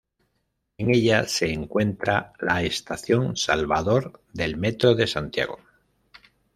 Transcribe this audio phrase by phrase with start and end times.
[0.79, 5.59] En ella se encuentra la estación Salvador del Metro de Santiago.